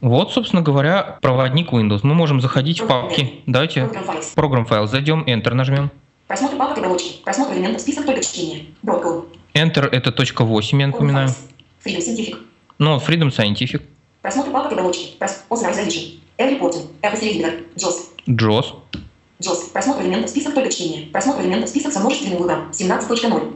[0.00, 2.00] Вот, собственно говоря, проводник Windows.
[2.04, 3.42] Мы можем заходить в папки.
[3.46, 3.90] Давайте
[4.34, 5.90] программ файл зайдем, Enter нажмем.
[6.28, 7.22] Просмотр папок и оболочки.
[7.24, 8.66] Просмотр элементов список только чтение.
[8.84, 9.24] Broadcode.
[9.54, 11.28] Enter это точка 8, я напоминаю.
[11.84, 12.36] Freedom Scientific.
[12.78, 13.82] Но Freedom Scientific,
[14.22, 15.16] Просмотр папок и оболочки.
[15.18, 16.20] Прос- Authorization.
[16.38, 16.86] Air Reporting.
[17.02, 17.64] Air Editor.
[17.76, 18.10] JOS.
[18.28, 18.74] JOS,
[19.40, 19.72] JOS.
[19.72, 21.06] Просмотр элементов список только чтение.
[21.06, 22.70] Просмотр элементов список со множественным выбором.
[22.72, 23.54] 17.0.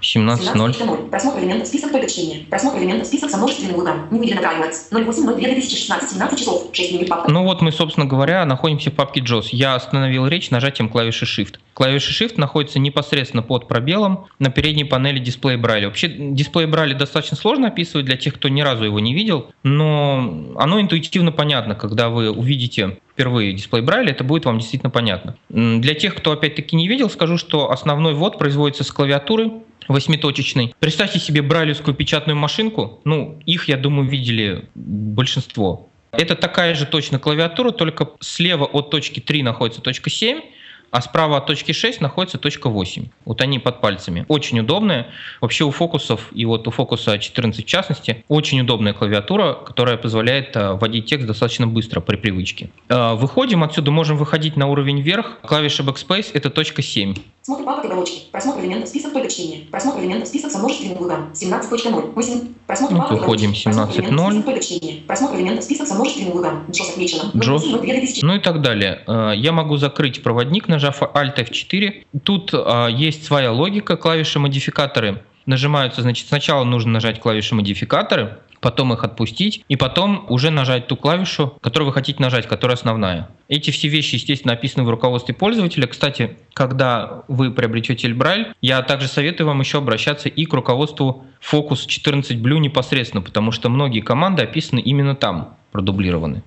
[0.00, 0.54] 17.0.
[0.54, 1.10] 17.0.
[1.10, 2.46] Просмотр элементов список только чтение.
[2.46, 4.08] Просмотр элементов список со множественным выбором.
[4.10, 4.90] Не выделено Drivelex.
[4.90, 6.12] 08.02.2016.
[6.12, 6.70] 17 часов.
[6.72, 7.30] 6 минут папка.
[7.30, 9.48] Ну вот мы, собственно говоря, находимся в папке JOS.
[9.52, 11.56] Я остановил речь нажатием клавиши Shift.
[11.80, 15.86] Клавиша Shift находится непосредственно под пробелом на передней панели дисплея Брайля.
[15.86, 20.54] Вообще дисплей Брайля достаточно сложно описывать для тех, кто ни разу его не видел, но
[20.56, 25.36] оно интуитивно понятно, когда вы увидите впервые дисплей Брайля, это будет вам действительно понятно.
[25.50, 29.50] Для тех, кто опять-таки не видел, скажу, что основной ввод производится с клавиатуры
[29.88, 30.74] восьмиточечной.
[30.78, 33.00] Представьте себе брайлевскую печатную машинку.
[33.04, 35.90] Ну, их, я думаю, видели большинство.
[36.12, 40.40] Это такая же точно клавиатура, только слева от точки 3 находится точка 7,
[40.90, 43.08] а справа от точки 6 находится точка 8.
[43.24, 44.24] Вот они под пальцами.
[44.28, 45.08] Очень удобная.
[45.40, 50.56] Вообще у фокусов, и вот у фокуса 14 в частности, очень удобная клавиатура, которая позволяет
[50.56, 52.70] а, вводить текст достаточно быстро при привычке.
[52.88, 55.38] А, Выходим отсюда, можем выходить на уровень вверх.
[55.42, 57.14] Клавиша Backspace это точка 7.
[57.46, 58.22] Просмотр папок и оболочки.
[58.30, 59.66] Просмотр элементов список только чтение.
[59.70, 61.30] Просмотр элементов список со множественным выбором.
[61.32, 62.12] 17.0.
[62.12, 62.54] 8.
[62.66, 63.64] Просмотр и выходим, оболочки.
[63.64, 64.02] Просмотр 17.0.
[64.04, 65.02] элементов список только чтение.
[65.06, 66.64] Просмотр элементов список со множественным выбором.
[66.68, 67.30] JOS отмечено.
[67.34, 68.18] 08.02.2016.
[68.22, 69.02] Ну и так далее.
[69.06, 72.04] Э, Я могу закрыть проводник, нажав Alt F4.
[72.22, 78.92] Тут э, есть своя логика, клавиши модификаторы нажимаются, значит, сначала нужно нажать клавиши модификаторы, потом
[78.92, 83.28] их отпустить, и потом уже нажать ту клавишу, которую вы хотите нажать, которая основная.
[83.48, 85.86] Эти все вещи, естественно, описаны в руководстве пользователя.
[85.86, 91.86] Кстати, когда вы приобретете Эльбрайль, я также советую вам еще обращаться и к руководству Focus
[91.86, 96.42] 14 Blue непосредственно, потому что многие команды описаны именно там, продублированы.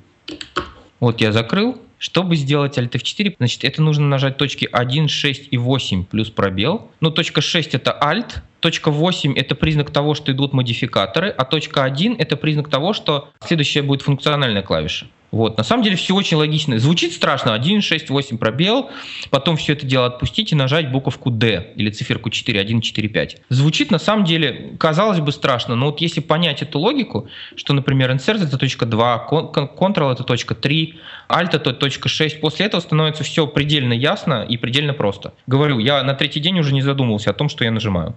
[0.99, 1.80] Вот я закрыл.
[2.04, 6.92] Чтобы сделать Alt F4, значит, это нужно нажать точки 1, 6 и 8 плюс пробел.
[7.00, 11.86] Ну, точка 6 это Alt, точка 8 это признак того, что идут модификаторы, а точка
[11.86, 15.08] 1 это признак того, что следующая будет функциональная клавиша.
[15.34, 15.58] Вот.
[15.58, 16.78] На самом деле все очень логично.
[16.78, 17.56] Звучит страшно.
[17.56, 18.91] 1, 6, 8 пробел.
[19.32, 23.38] Потом все это дело отпустить и нажать буковку D или циферку 4, 1, 4, 5.
[23.50, 25.74] Звучит на самом деле, казалось бы, страшно.
[25.74, 29.28] Но вот если понять эту логику, что, например, insert это точка 2,
[29.76, 34.58] Ctrl это точка 3, Alt это точка 6, после этого становится все предельно ясно и
[34.58, 35.34] предельно просто.
[35.48, 38.15] Говорю, я на третий день уже не задумывался о том, что я нажимаю.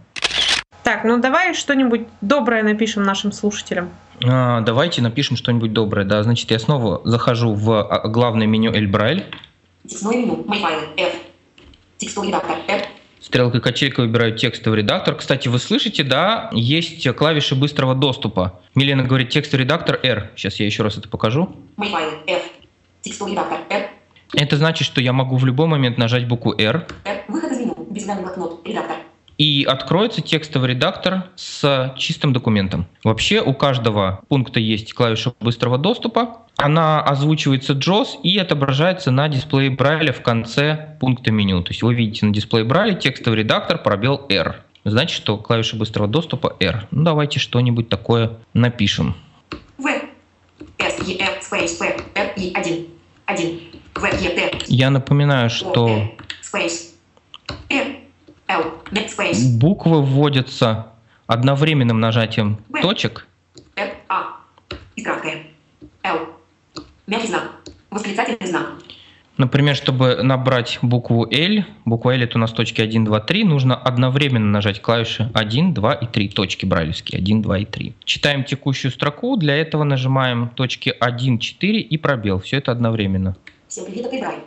[0.87, 3.91] Так, ну давай что-нибудь доброе напишем нашим слушателям.
[4.25, 6.07] А, давайте напишем что-нибудь доброе.
[6.07, 9.27] Да, значит, я снова захожу в а, главное меню Эльбрайль.
[9.85, 10.45] Текстовое меню.
[10.47, 10.83] Мои файлы.
[10.97, 11.13] F.
[11.97, 12.59] Текстовый редактор.
[12.69, 12.87] F.
[13.19, 15.17] Стрелкой качелька выбираю текстовый редактор.
[15.17, 18.61] Кстати, вы слышите, да, есть клавиши быстрого доступа.
[18.77, 20.31] Милена говорит текстовый редактор R.
[20.37, 21.57] Сейчас я еще раз это покажу.
[21.77, 22.13] Мои файлы.
[22.29, 22.43] F.
[23.01, 23.59] Текстовый редактор.
[23.71, 23.91] R.
[24.35, 26.87] Это значит, что я могу в любой момент нажать букву R.
[27.05, 27.25] R.
[27.27, 27.75] Выход из меню.
[27.91, 28.61] Безымянный блокнот.
[28.65, 28.99] Редактор
[29.39, 32.87] и откроется текстовый редактор с чистым документом.
[33.05, 36.43] Вообще у каждого пункта есть клавиша быстрого доступа.
[36.57, 41.63] Она озвучивается JOS и отображается на дисплее Брайля в конце пункта меню.
[41.63, 44.63] То есть вы видите на дисплее Брайля текстовый редактор пробел R.
[44.85, 46.87] Значит, что клавиша быстрого доступа R.
[46.91, 49.17] Ну давайте что-нибудь такое напишем.
[49.77, 49.87] В.
[50.79, 52.87] S, E, F, space, P, R, I, 1.
[53.27, 53.61] 1.
[53.95, 54.59] В, E, T.
[54.69, 56.15] Я напоминаю, что...
[56.41, 56.86] Space.
[59.59, 60.87] Буквы вводятся
[61.27, 62.81] одновременным нажатием B.
[62.81, 63.27] точек.
[63.77, 64.37] R, A.
[64.95, 65.47] И краткое.
[66.03, 66.29] L.
[67.07, 67.51] Мягкий знак.
[67.91, 68.75] Восклицательный знак.
[69.37, 73.77] Например, чтобы набрать букву L, буква L это у нас точки 1, 2, 3, нужно
[73.77, 77.95] одновременно нажать клавиши 1, 2 и 3, точки брайлевские, 1, 2 и 3.
[78.05, 83.37] Читаем текущую строку, для этого нажимаем точки 1, 4 и пробел, все это одновременно.
[83.69, 84.41] Всем привет, это Брайль.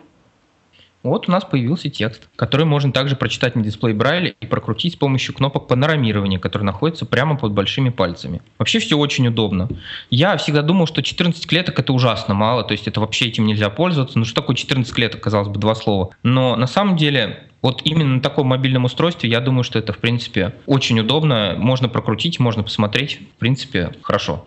[1.02, 4.96] Вот у нас появился текст, который можно также прочитать на дисплее Брайля и прокрутить с
[4.98, 8.42] помощью кнопок панорамирования, которые находятся прямо под большими пальцами.
[8.58, 9.70] Вообще все очень удобно.
[10.10, 13.70] Я всегда думал, что 14 клеток это ужасно мало, то есть это вообще этим нельзя
[13.70, 14.20] пользоваться.
[14.20, 16.10] Ну что такое 14 клеток, казалось бы, два слова.
[16.24, 19.98] Но на самом деле вот именно на таком мобильном устройстве я думаю, что это, в
[20.00, 21.56] принципе, очень удобно.
[21.58, 23.20] Можно прокрутить, можно посмотреть.
[23.36, 24.46] В принципе, хорошо.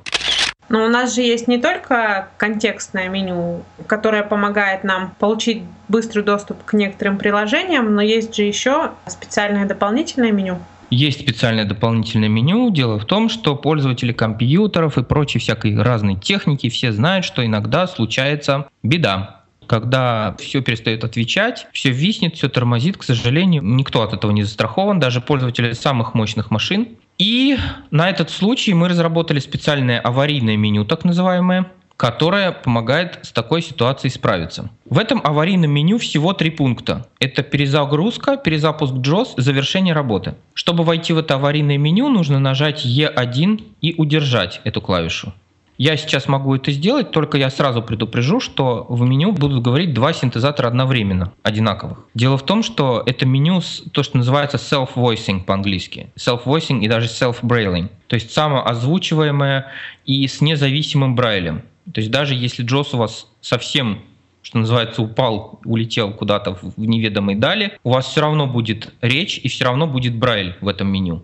[0.73, 6.65] Но у нас же есть не только контекстное меню, которое помогает нам получить быстрый доступ
[6.65, 10.59] к некоторым приложениям, но есть же еще специальное дополнительное меню.
[10.89, 12.71] Есть специальное дополнительное меню.
[12.71, 17.87] Дело в том, что пользователи компьютеров и прочей всякой разной техники все знают, что иногда
[17.87, 24.31] случается беда когда все перестает отвечать, все виснет, все тормозит, к сожалению, никто от этого
[24.31, 26.89] не застрахован, даже пользователи самых мощных машин.
[27.23, 27.57] И
[27.93, 34.11] на этот случай мы разработали специальное аварийное меню, так называемое, которое помогает с такой ситуацией
[34.11, 34.71] справиться.
[34.91, 37.07] В этом аварийном меню всего три пункта.
[37.21, 40.35] Это перезагрузка, перезапуск JOS, завершение работы.
[40.55, 45.33] Чтобы войти в это аварийное меню, нужно нажать E1 и удержать эту клавишу.
[45.79, 50.13] Я сейчас могу это сделать, только я сразу предупрежу, что в меню будут говорить два
[50.13, 52.07] синтезатора одновременно, одинаковых.
[52.15, 53.61] Дело в том, что это меню,
[53.93, 56.11] то, что называется self-voicing по-английски.
[56.17, 57.89] Self-voicing и даже self-brailing.
[58.07, 59.67] То есть самоозвучиваемое
[60.05, 61.63] и с независимым брайлем.
[61.93, 64.03] То есть даже если Джос у вас совсем
[64.43, 69.49] что называется, упал, улетел куда-то в неведомой дали, у вас все равно будет речь и
[69.49, 71.23] все равно будет брайль в этом меню.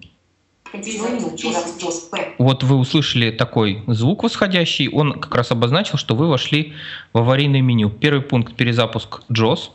[2.38, 6.74] Вот вы услышали такой звук восходящий, он как раз обозначил, что вы вошли
[7.12, 7.90] в аварийное меню.
[7.90, 9.70] Первый пункт– перезапуск JOS.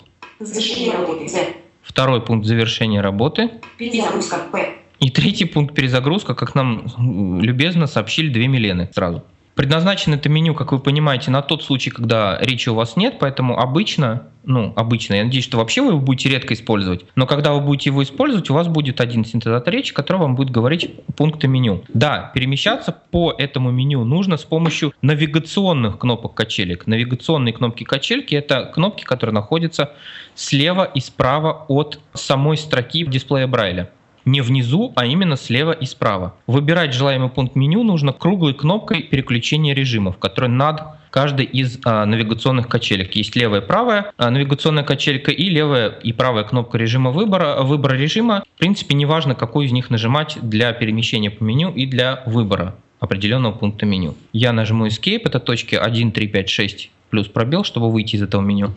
[1.81, 3.51] Второй пункт– завершение работы.
[3.77, 4.75] Перезагрузка П.
[4.99, 9.23] И третий пункт– перезагрузка, как нам любезно сообщили две Милены сразу.
[9.55, 13.59] Предназначено это меню, как вы понимаете, на тот случай, когда речи у вас нет, поэтому
[13.59, 17.61] обычно, ну, обычно, я надеюсь, что вообще вы его будете редко использовать, но когда вы
[17.61, 21.83] будете его использовать, у вас будет один синтезатор речи, который вам будет говорить пункты меню.
[21.93, 26.87] Да, перемещаться по этому меню нужно с помощью навигационных кнопок качелек.
[26.87, 29.91] Навигационные кнопки качельки— это кнопки, которые находятся
[30.33, 33.91] слева и справа от самой строки дисплея Брайля
[34.25, 36.35] не внизу, а именно слева и справа.
[36.47, 42.67] Выбирать желаемый пункт меню нужно круглой кнопкой переключения режимов, которая над каждой из а, навигационных
[42.67, 43.15] качелек.
[43.15, 47.61] Есть левая и правая а, навигационная качелька и левая и правая кнопка режима выбора.
[47.61, 52.23] Выбора режима, в принципе, неважно, какую из них нажимать для перемещения по меню и для
[52.25, 54.15] выбора определенного пункта меню.
[54.31, 58.41] Я нажму Escape, это точки 1, 3, 5, 6 плюс пробел, чтобы выйти из этого
[58.41, 58.71] меню.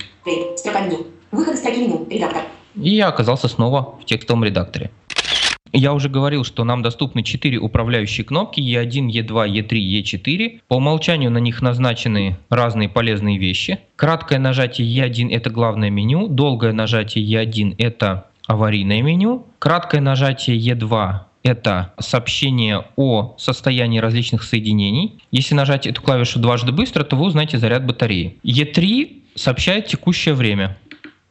[1.30, 2.06] Выход из строки меню.
[2.10, 2.42] Редактор.
[2.74, 4.90] И я оказался снова в текстовом редакторе.
[5.78, 10.60] Я уже говорил, что нам доступны 4 управляющие кнопки E1, E2, E3, E4.
[10.68, 13.80] По умолчанию на них назначены разные полезные вещи.
[13.94, 21.20] Краткое нажатие E1– это главное меню, долгое нажатие E1– это аварийное меню, краткое нажатие E2
[21.42, 25.22] это сообщение о состоянии различных соединений.
[25.30, 28.38] Если нажать эту клавишу дважды быстро, то вы узнаете заряд батареи.
[28.42, 30.78] E3 сообщает текущее время.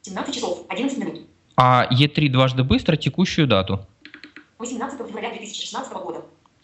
[0.03, 1.21] 17 часов 11 минут.
[1.57, 3.85] А E3 дважды быстро текущую дату.
[4.59, 6.21] 18 февраля 2016 года.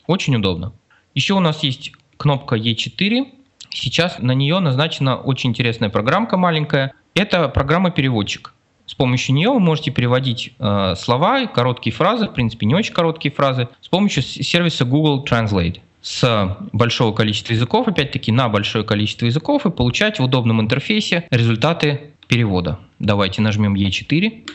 [0.07, 0.73] Очень удобно.
[1.13, 3.27] Еще у нас есть кнопка E4.
[3.69, 6.93] Сейчас на нее назначена очень интересная программка маленькая.
[7.15, 8.53] Это программа-переводчик.
[8.85, 13.33] С помощью нее вы можете переводить э, слова, короткие фразы, в принципе, не очень короткие
[13.33, 19.65] фразы, с помощью сервиса Google Translate с большого количества языков, опять-таки на большое количество языков,
[19.65, 22.79] и получать в удобном интерфейсе результаты перевода.
[22.99, 24.47] Давайте нажмем E4.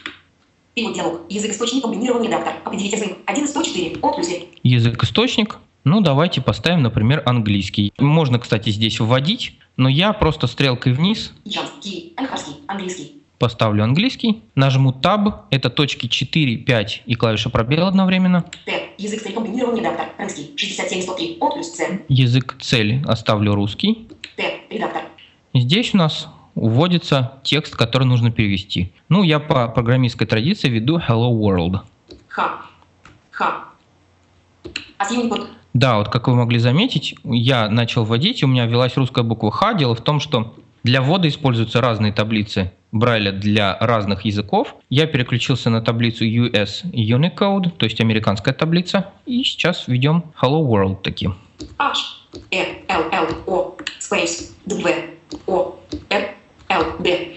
[0.77, 1.21] Перевод диалог.
[1.31, 2.57] Язык источник комбинированный редактор.
[2.63, 3.17] Определить язык.
[3.25, 3.97] 1 104.
[4.03, 4.29] О плюс
[4.63, 5.57] Язык источник.
[5.85, 7.95] Ну, давайте поставим, например, английский.
[7.97, 13.23] Можно, кстати, здесь вводить, но я просто стрелкой вниз Ичанский, английский, английский.
[13.39, 18.45] поставлю английский, нажму Tab, это точки 4, 5 и клавиша пробел одновременно.
[18.67, 18.91] Т.
[18.99, 20.09] Язык цель комбинированный редактор.
[20.19, 20.53] Русский.
[20.57, 21.39] 67 103.
[21.41, 21.81] О плюс С.
[22.09, 24.09] Язык цель оставлю русский.
[24.37, 24.61] Т.
[24.69, 25.05] Редактор.
[25.55, 28.93] Здесь у нас вводится текст, который нужно перевести.
[29.09, 31.81] Ну, я по программистской традиции веду Hello World.
[32.27, 32.63] Х.
[33.31, 33.65] Х.
[34.99, 35.49] Осьюнный код.
[35.75, 39.53] Да, вот как вы могли заметить, я начал вводить, и у меня ввелась русская буква
[39.53, 39.75] Х.
[39.75, 44.75] Дело в том, что для ввода используются разные таблицы Брайля для разных языков.
[44.89, 49.11] Я переключился на таблицу US Unicode, то есть американская таблица.
[49.27, 51.37] И сейчас введем Hello World таким.
[51.79, 51.99] H.
[52.51, 52.65] Э.
[52.89, 53.03] Л.
[53.13, 53.27] Л.
[53.47, 53.77] О.
[54.01, 54.53] Space.
[54.67, 55.11] W.
[55.47, 55.77] О.
[56.09, 56.26] Р.
[56.99, 57.29] Д.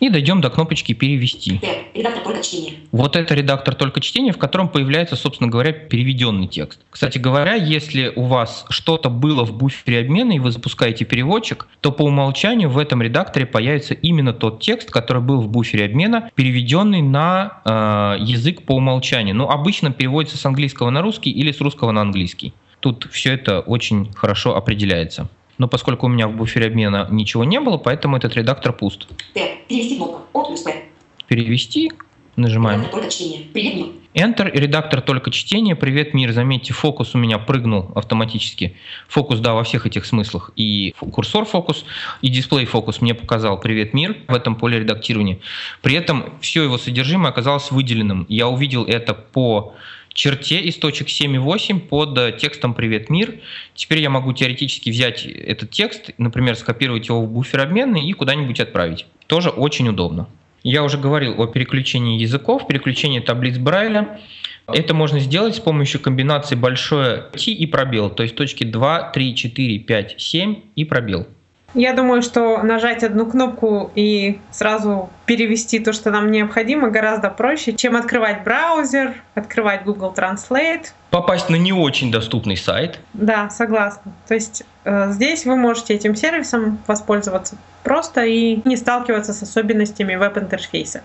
[0.00, 1.60] И дойдем до кнопочки «Перевести».
[1.94, 2.74] Редактор только чтение.
[2.92, 6.80] Вот это редактор только чтения, в котором появляется, собственно говоря, переведенный текст.
[6.90, 11.90] Кстати говоря, если у вас что-то было в буфере обмена и вы запускаете переводчик, то
[11.90, 17.02] по умолчанию в этом редакторе появится именно тот текст, который был в буфере обмена, переведенный
[17.02, 19.34] на э, язык по умолчанию.
[19.34, 22.52] Ну, обычно переводится с английского на русский или с русского на английский.
[22.80, 25.28] Тут все это очень хорошо определяется.
[25.58, 29.08] Но поскольку у меня в буфере обмена ничего не было, поэтому этот редактор пуст.
[29.34, 29.58] Т.
[29.68, 30.00] Перевести.
[30.32, 30.84] О плюс П.
[31.26, 31.92] Перевести,
[32.36, 33.40] нажимаем Редактор только чтение.
[33.52, 33.86] Привет мир.
[34.14, 38.74] Enter, редактор только чтение, привет мир, заметьте, фокус у меня прыгнул автоматически.
[39.06, 40.50] Фокус, да, во всех этих смыслах.
[40.56, 41.84] И курсор фокус,
[42.22, 45.38] и дисплей фокус мне показал привет мир в этом поле редактирования.
[45.82, 48.26] При этом все его содержимое оказалось выделенным.
[48.28, 49.74] Я увидел это по
[50.18, 53.36] черте из точек 7 и 8 под э, текстом «Привет, мир».
[53.74, 58.58] Теперь я могу теоретически взять этот текст, например, скопировать его в буфер обменный и куда-нибудь
[58.58, 59.06] отправить.
[59.28, 60.28] Тоже очень удобно.
[60.64, 64.20] Я уже говорил о переключении языков, переключении таблиц Брайля.
[64.66, 69.34] Это можно сделать с помощью комбинации большое T и пробел, то есть точки 2, 3,
[69.36, 71.28] 4, 5, 7 и пробел.
[71.74, 77.74] Я думаю, что нажать одну кнопку и сразу перевести то, что нам необходимо, гораздо проще,
[77.74, 80.86] чем открывать браузер, открывать Google Translate.
[81.10, 83.00] Попасть на не очень доступный сайт.
[83.12, 84.12] Да, согласна.
[84.26, 90.14] То есть э, здесь вы можете этим сервисом воспользоваться просто и не сталкиваться с особенностями
[90.14, 91.02] веб-интерфейса.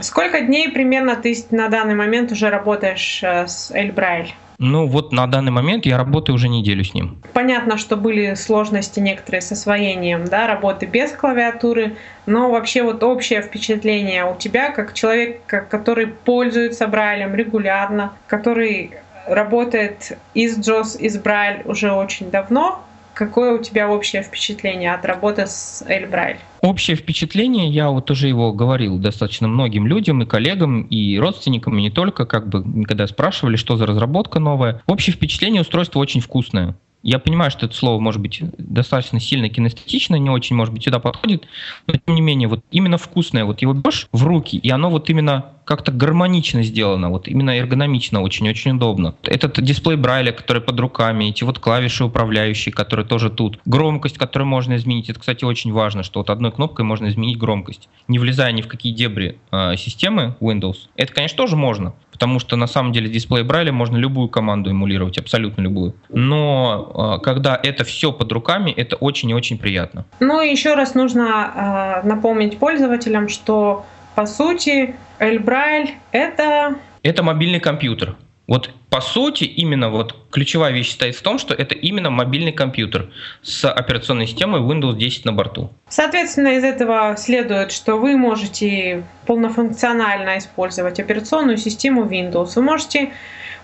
[0.00, 4.34] Сколько дней примерно ты на данный момент уже работаешь э, с Эльбрайль?
[4.58, 7.22] Ну вот на данный момент я работаю уже неделю с ним.
[7.32, 11.96] Понятно, что были сложности некоторые с освоением да, работы без клавиатуры,
[12.26, 18.90] но вообще вот общее впечатление у тебя, как человек, который пользуется Брайлем регулярно, который
[19.28, 22.82] работает из JOS, из Брайль уже очень давно,
[23.18, 26.38] Какое у тебя общее впечатление от работы с Эль Брайль?
[26.60, 31.82] Общее впечатление, я вот уже его говорил достаточно многим людям, и коллегам, и родственникам, и
[31.82, 34.82] не только, как бы, когда спрашивали, что за разработка новая.
[34.86, 36.76] Общее впечатление, устройство очень вкусное.
[37.02, 41.00] Я понимаю, что это слово может быть достаточно сильно кинестетично, не очень, может быть, сюда
[41.00, 41.48] подходит,
[41.88, 45.10] но тем не менее, вот именно вкусное, вот его берешь в руки, и оно вот
[45.10, 49.14] именно как-то гармонично сделано, вот именно эргономично, очень-очень удобно.
[49.22, 54.48] Этот дисплей Брайля, который под руками, эти вот клавиши управляющие, которые тоже тут, громкость, которую
[54.48, 58.52] можно изменить, это, кстати, очень важно, что вот одной кнопкой можно изменить громкость, не влезая
[58.52, 60.88] ни в какие дебри э, системы Windows.
[60.96, 65.18] Это, конечно, тоже можно, потому что на самом деле дисплей Брайля можно любую команду эмулировать,
[65.18, 65.94] абсолютно любую.
[66.08, 70.06] Но э, когда это все под руками, это очень и очень приятно.
[70.20, 73.84] Ну и еще раз нужно э, напомнить пользователям, что
[74.18, 76.74] по сути Эль Брайль это...
[77.04, 78.16] Это мобильный компьютер.
[78.48, 83.12] Вот По сути, именно вот ключевая вещь стоит в том, что это именно мобильный компьютер
[83.42, 85.70] с операционной системой Windows 10 на борту.
[85.88, 92.54] Соответственно, из этого следует, что вы можете полнофункционально использовать операционную систему Windows.
[92.56, 93.12] Вы можете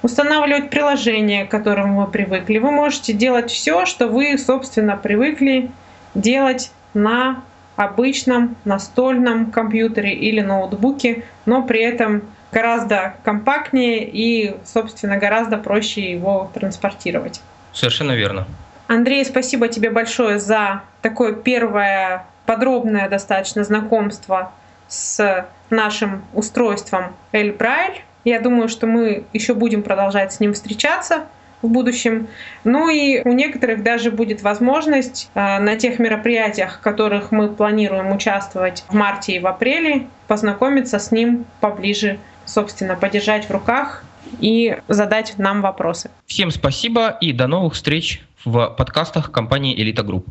[0.03, 2.59] устанавливать приложения, к которым вы привыкли.
[2.59, 5.73] Вы можете делать все, что вы, собственно, привыкли
[6.15, 7.43] делать на
[7.77, 12.23] обычном настольном компьютере или ноутбуке, но при этом
[12.53, 17.41] гораздо компактнее и, собственно, гораздо проще его транспортировать.
[17.73, 18.47] Совершенно верно.
[18.87, 24.53] Андрей, спасибо тебе большое за такое первое подробное достаточно знакомство
[24.89, 28.01] с нашим устройством El Braille.
[28.25, 31.27] Я думаю, что мы еще будем продолжать с ним встречаться
[31.65, 32.29] в будущем.
[32.65, 38.13] Ну и у некоторых даже будет возможность э, на тех мероприятиях, в которых мы планируем
[38.13, 44.05] участвовать в марте и в апреле, познакомиться с ним поближе, собственно, подержать в руках
[44.41, 46.11] и задать нам вопросы.
[46.27, 50.27] Всем спасибо и до новых встреч в подкастах компании Элита Групп.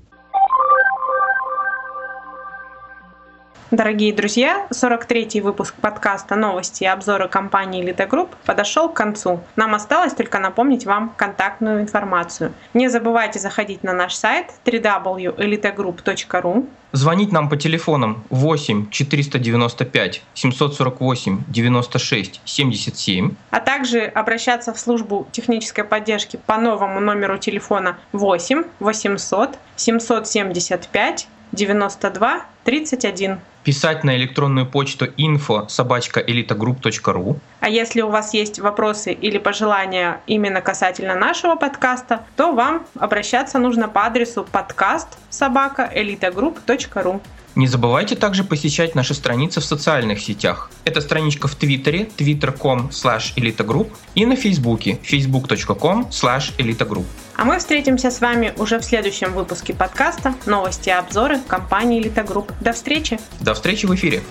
[3.74, 9.40] Дорогие друзья, 43-й выпуск подкаста «Новости и обзоры компании Elite Group» подошел к концу.
[9.56, 12.54] Нам осталось только напомнить вам контактную информацию.
[12.76, 22.42] Не забывайте заходить на наш сайт www.elitegroup.ru Звонить нам по телефонам 8 495 748 96
[22.46, 31.28] 77, а также обращаться в службу технической поддержки по новому номеру телефона 8 800 775
[31.54, 33.40] 92 31.
[33.64, 37.40] Писать на электронную почту info собачка элитагрупп.ру.
[37.62, 43.60] А если у вас есть вопросы или пожелания именно касательно нашего подкаста, то вам обращаться
[43.60, 47.22] нужно по адресу подкаст собака элитагрупп.ру.
[47.56, 50.72] Не забывайте также посещать наши страницы в социальных сетях.
[50.86, 57.06] Это страничка в Твиттере twitter.com slash elitagroup и на Фейсбуке facebook.com slash elitagroup.
[57.36, 62.26] А мы встретимся с вами уже в следующем выпуске подкаста «Новости и обзоры компании Elite
[62.26, 62.54] Group».
[62.60, 63.20] До встречи!
[63.40, 64.24] До встречи в эфире!